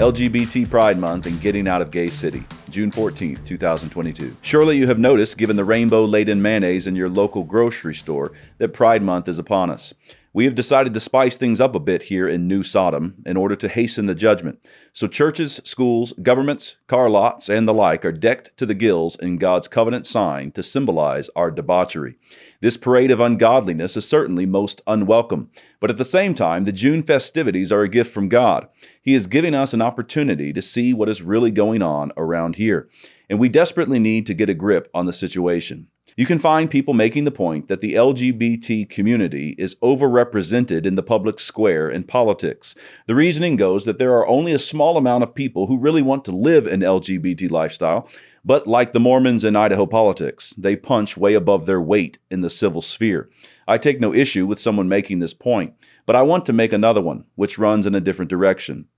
[0.00, 4.34] LGBT Pride Month and Getting Out of Gay City, June 14th, 2022.
[4.40, 8.72] Surely you have noticed, given the rainbow laden mayonnaise in your local grocery store, that
[8.72, 9.92] Pride Month is upon us.
[10.32, 13.56] We have decided to spice things up a bit here in New Sodom in order
[13.56, 14.64] to hasten the judgment.
[14.92, 19.38] So churches, schools, governments, car lots, and the like are decked to the gills in
[19.38, 22.14] God's covenant sign to symbolize our debauchery.
[22.60, 25.50] This parade of ungodliness is certainly most unwelcome,
[25.80, 28.68] but at the same time, the June festivities are a gift from God.
[29.02, 32.88] He is giving us an opportunity to see what is really going on around here,
[33.28, 35.88] and we desperately need to get a grip on the situation.
[36.20, 41.02] You can find people making the point that the LGBT community is overrepresented in the
[41.02, 42.74] public square in politics.
[43.06, 46.26] The reasoning goes that there are only a small amount of people who really want
[46.26, 48.06] to live an LGBT lifestyle,
[48.44, 52.50] but like the Mormons in Idaho politics, they punch way above their weight in the
[52.50, 53.30] civil sphere.
[53.66, 55.72] I take no issue with someone making this point,
[56.04, 58.88] but I want to make another one, which runs in a different direction.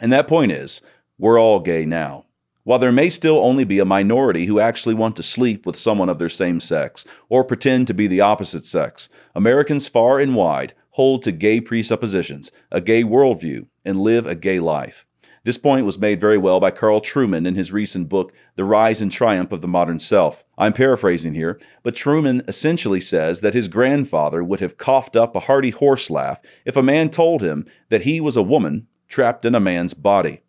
[0.00, 0.80] And that point is
[1.18, 2.24] we're all gay now.
[2.64, 6.10] While there may still only be a minority who actually want to sleep with someone
[6.10, 10.74] of their same sex or pretend to be the opposite sex, Americans far and wide
[10.90, 15.06] hold to gay presuppositions, a gay worldview, and live a gay life.
[15.42, 19.00] This point was made very well by Carl Trueman in his recent book, The Rise
[19.00, 20.44] and Triumph of the Modern Self.
[20.58, 25.40] I'm paraphrasing here, but Trueman essentially says that his grandfather would have coughed up a
[25.40, 29.54] hearty horse laugh if a man told him that he was a woman trapped in
[29.54, 30.42] a man's body.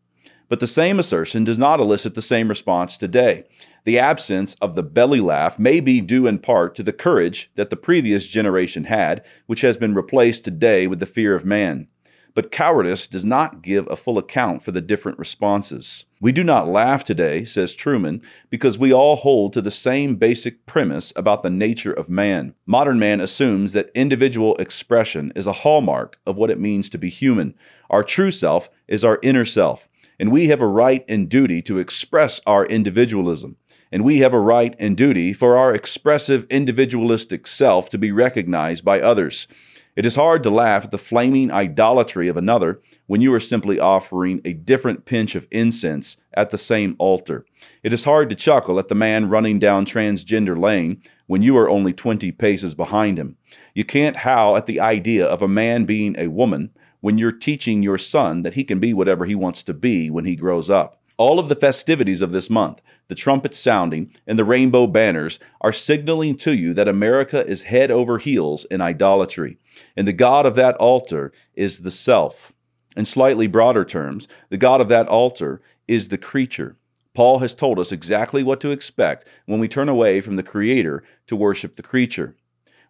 [0.52, 3.46] But the same assertion does not elicit the same response today.
[3.86, 7.70] The absence of the belly laugh may be due in part to the courage that
[7.70, 11.88] the previous generation had, which has been replaced today with the fear of man.
[12.34, 16.06] But cowardice does not give a full account for the different responses.
[16.20, 20.66] We do not laugh today, says Trueman, because we all hold to the same basic
[20.66, 22.56] premise about the nature of man.
[22.66, 27.10] Modern man assumes that individual expression is a hallmark of what it means to be
[27.10, 27.56] human.
[27.90, 29.88] Our true self is our inner self
[30.22, 33.58] and we have a right and duty to express our individualism.
[33.92, 38.86] And we have a right and duty for our expressive individualistic self to be recognized
[38.86, 39.48] by others.
[39.96, 43.80] It is hard to laugh at the flaming idolatry of another when you are simply
[43.80, 47.44] offering a different pinch of incense at the same altar.
[47.82, 51.68] It is hard to chuckle at the man running down transgender lane when you are
[51.68, 53.38] only 20 paces behind him.
[53.74, 56.70] You can't howl at the idea of a man being a woman
[57.02, 60.26] when you're teaching your son that he can be whatever he wants to be when
[60.26, 61.02] he grows up.
[61.18, 65.74] All of the festivities of this month, the trumpets sounding, and the rainbow banners are
[65.74, 69.58] signaling to you that America is head over heels in idolatry,
[69.96, 72.54] and the God of that altar is the self.
[72.96, 76.78] In slightly broader terms, the God of that altar is the creature.
[77.14, 81.04] Paul has told us exactly what to expect when we turn away from the Creator
[81.28, 82.36] to worship the creature.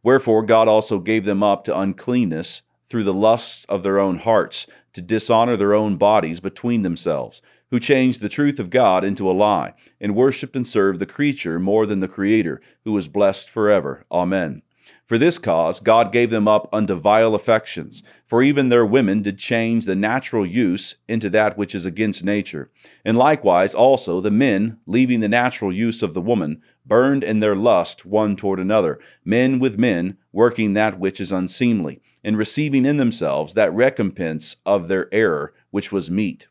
[0.04, 4.68] Wherefore, God also gave them up to uncleanness through the lusts of their own hearts
[4.92, 9.32] to dishonor their own bodies between themselves, who changed the truth of God into a
[9.32, 14.06] lie, and worshiped and served the creature more than the Creator, who is blessed forever.
[14.12, 14.62] Amen.
[15.06, 19.38] For this cause God gave them up unto vile affections, for even their women did
[19.38, 22.72] change the natural use into that which is against nature.
[23.06, 27.56] And likewise also the men, leaving the natural use of the woman, burned in their
[27.56, 32.98] lust one toward another, men with men, working that which is unseemly and receiving in
[32.98, 36.48] themselves that recompense of their error, which was meat.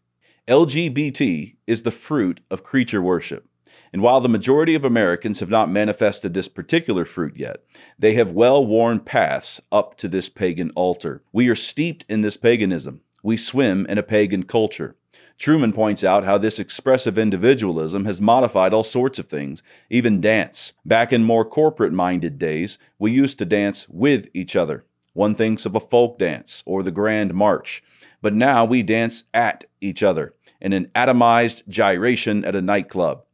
[0.48, 3.46] LGBT is the fruit of creature worship.
[3.92, 7.62] And while the majority of Americans have not manifested this particular fruit yet,
[7.98, 11.22] they have well worn paths up to this pagan altar.
[11.32, 13.00] We are steeped in this paganism.
[13.22, 14.96] We swim in a pagan culture.
[15.40, 20.74] Trueman points out how this expressive individualism has modified all sorts of things, even dance.
[20.84, 24.84] Back in more corporate minded days, we used to dance with each other.
[25.14, 27.82] One thinks of a folk dance or the grand march,
[28.20, 33.24] but now we dance at each other in an atomized gyration at a nightclub.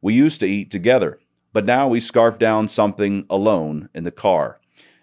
[0.00, 1.18] We used to eat together,
[1.52, 4.60] but now we scarf down something alone in the car.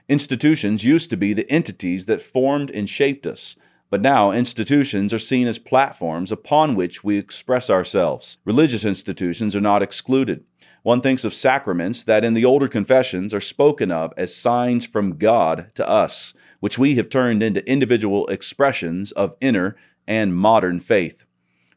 [0.08, 3.58] Institutions used to be the entities that formed and shaped us,
[3.94, 8.40] but now institutions are seen as platforms upon which we express ourselves.
[8.44, 10.44] Religious institutions are not excluded.
[10.82, 15.20] One thinks of sacraments that in the older confessions are spoken of as signs from
[15.20, 19.76] God to us, which we have turned into individual expressions of inner
[20.08, 21.24] and modern faith.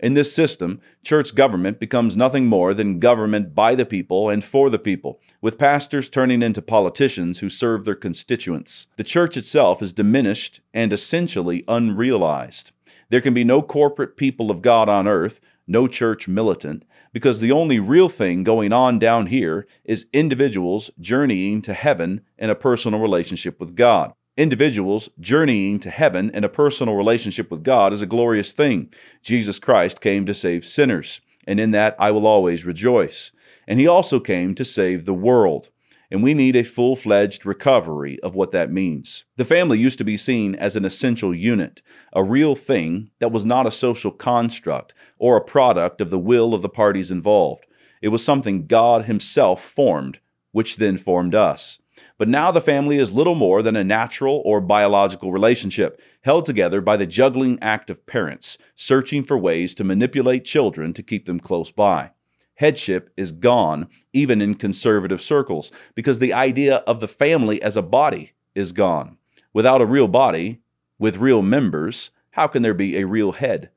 [0.01, 4.71] In this system, church government becomes nothing more than government by the people and for
[4.71, 8.89] the people, with pastors turning into politicians who serve their constituents.
[8.97, 12.73] The church itself is diminished and essentially unrealized.
[13.11, 17.53] There can be no corporate people of God on earth, no church militant, because the
[17.53, 22.99] only real thing going on down here is individuals journeying to heaven in a personal
[22.99, 24.15] relationship with God.
[24.37, 28.93] Individuals journeying to heaven in a personal relationship with God is a glorious thing.
[29.23, 33.31] Jesus Christ came to save sinners, and in that I will always rejoice.
[33.67, 35.71] And he also came to save the world.
[36.11, 39.25] And we need a full fledged recovery of what that means.
[39.37, 41.83] The family used to be seen as an essential unit,
[42.13, 46.55] a real thing that was not a social construct or a product of the will
[46.55, 47.67] of the parties involved.
[48.01, 50.21] It was something God Himself formed,
[50.53, 51.81] which then formed us.
[52.19, 56.81] But now the family is little more than a natural or biological relationship, held together
[56.81, 61.41] by the juggling act of parents, searching for ways to manipulate children to keep them
[61.41, 62.13] close by.
[62.57, 67.83] Headship is gone, even in conservative circles, because the idea of the family as a
[67.83, 69.19] body is gone.
[69.53, 70.61] Without a real body,
[70.99, 73.71] with real members, how can there be a real head?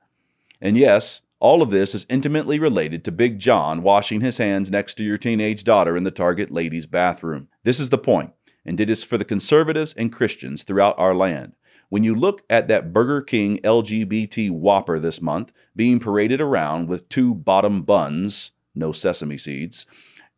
[0.61, 4.95] And yes, all of this is intimately related to Big John washing his hands next
[4.95, 7.47] to your teenage daughter in the Target ladies' bathroom.
[7.63, 8.31] This is the point,
[8.65, 11.53] and it is for the conservatives and Christians throughout our land.
[11.89, 17.09] When you look at that Burger King LGBT Whopper this month being paraded around with
[17.09, 19.85] two bottom buns, no sesame seeds,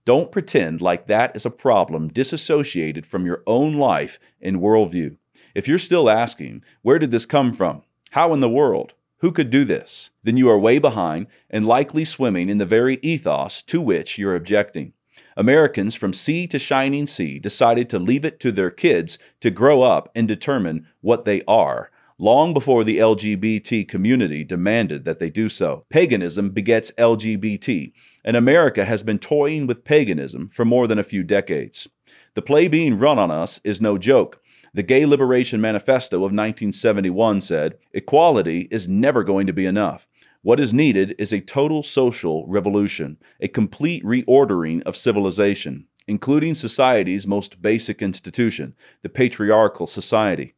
[0.04, 5.16] don't pretend like that is a problem disassociated from your own life and worldview.
[5.54, 7.84] If you're still asking, where did this come from?
[8.12, 8.94] How in the world?
[9.20, 10.10] Who could do this?
[10.24, 14.36] Then you are way behind and likely swimming in the very ethos to which you're
[14.36, 14.94] objecting.
[15.38, 19.84] Americans from sea to shining sea decided to leave it to their kids to grow
[19.84, 21.91] up and determine what they are,
[22.22, 25.86] long before the LGBT community demanded that they do so.
[25.90, 27.92] Paganism begets LGBT,
[28.24, 31.90] and America has been toying with paganism for more than a few decades.
[32.36, 34.40] The play being run on us is no joke.
[34.72, 40.08] The Gay Liberation Manifesto of 1971 said, Equality is never going to be enough.
[40.44, 47.26] What is needed is a total social revolution, a complete reordering of civilization, including society's
[47.26, 50.54] most basic institution, the patriarchal society.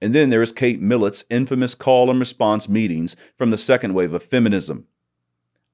[0.00, 4.14] And then there is Kate Millett's infamous call and response meetings from the second wave
[4.14, 4.86] of feminism.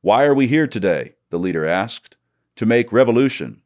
[0.01, 1.15] Why are we here today?
[1.31, 2.17] the leader asked.
[2.57, 3.61] To make revolution.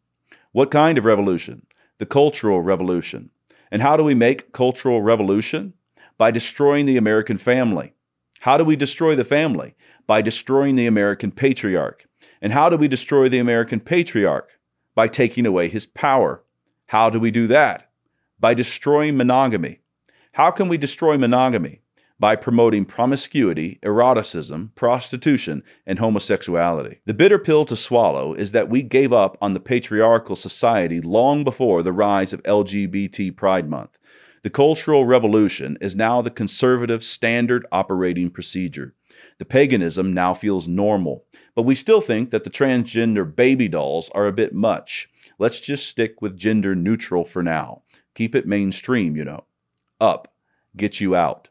[0.53, 1.67] What kind of revolution?
[1.99, 3.31] The cultural revolution.
[3.71, 5.75] And how do we make cultural revolution?
[6.19, 7.95] By destroying the American family.
[8.41, 9.77] How do we destroy the family?
[10.07, 12.07] By destroying the American patriarch.
[12.43, 14.59] And how do we destroy the American patriarch?
[14.95, 16.43] By taking away his power.
[16.87, 17.91] How do we do that?
[18.41, 19.81] By destroying monogamy.
[20.33, 21.81] How can we destroy monogamy?
[22.21, 26.99] by promoting promiscuity, eroticism, prostitution, and homosexuality.
[27.07, 31.45] The bitter pill to swallow is that we gave up on the patriarchal society long
[31.45, 33.97] before the rise of LGBT Pride Month.
[34.43, 38.95] The Cultural Revolution is now the conservative standard operating procedure.
[39.39, 41.25] The paganism now feels normal,
[41.55, 45.09] but we still think that the transgender baby dolls are a bit much.
[45.39, 47.81] Let's just stick with gender neutral for now.
[48.15, 49.45] Keep it mainstream, you know.
[50.01, 50.33] Up,
[50.77, 51.49] get you out.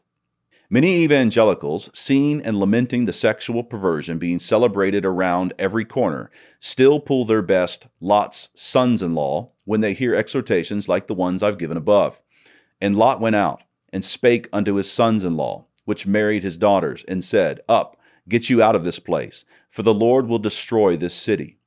[0.72, 6.30] Many evangelicals, seeing and lamenting the sexual perversion being celebrated around every corner,
[6.60, 11.42] still pull their best Lot's sons in law when they hear exhortations like the ones
[11.42, 12.22] I've given above.
[12.80, 13.62] And Lot went out
[13.92, 17.96] and spake unto his sons in law, which married his daughters, and said, Up,
[18.28, 21.58] get you out of this place, for the Lord will destroy this city.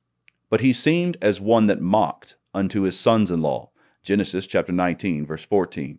[0.48, 3.70] But he seemed as one that mocked unto his sons in law.
[4.02, 5.98] Genesis chapter 19, verse 14.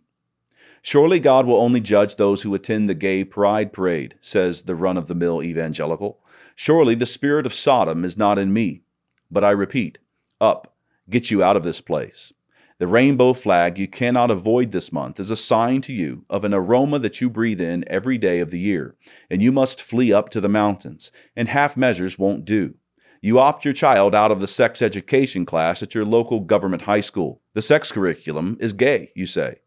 [0.86, 4.96] Surely God will only judge those who attend the gay pride parade, says the run
[4.96, 6.20] of the mill evangelical.
[6.54, 8.82] Surely the spirit of Sodom is not in me.
[9.28, 9.98] But I repeat,
[10.40, 10.76] up,
[11.10, 12.32] get you out of this place.
[12.78, 16.54] The rainbow flag you cannot avoid this month is a sign to you of an
[16.54, 18.94] aroma that you breathe in every day of the year,
[19.28, 22.74] and you must flee up to the mountains, and half measures won't do.
[23.20, 27.00] You opt your child out of the sex education class at your local government high
[27.00, 27.40] school.
[27.54, 29.62] The sex curriculum is gay, you say.